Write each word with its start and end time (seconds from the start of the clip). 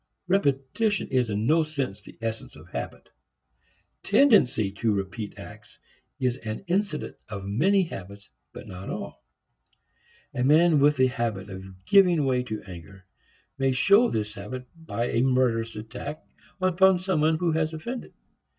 Repetition 0.27 1.07
is 1.09 1.29
in 1.29 1.45
no 1.45 1.61
sense 1.61 2.01
the 2.01 2.17
essence 2.23 2.55
of 2.55 2.67
habit. 2.69 3.09
Tendency 4.01 4.71
to 4.71 4.91
repeat 4.91 5.37
acts 5.37 5.77
is 6.19 6.37
an 6.37 6.63
incident 6.65 7.17
of 7.29 7.45
many 7.45 7.83
habits 7.83 8.27
but 8.51 8.67
not 8.67 8.85
of 8.89 8.95
all. 8.99 9.23
A 10.33 10.43
man 10.43 10.79
with 10.79 10.97
the 10.97 11.05
habit 11.05 11.51
of 11.51 11.85
giving 11.85 12.25
way 12.25 12.41
to 12.41 12.63
anger 12.63 13.05
may 13.59 13.73
show 13.73 14.09
his 14.09 14.33
habit 14.33 14.65
by 14.75 15.05
a 15.11 15.21
murderous 15.21 15.75
attack 15.75 16.23
upon 16.59 16.97
some 16.97 17.21
one 17.21 17.37
who 17.37 17.51
has 17.51 17.71
offended. 17.71 18.11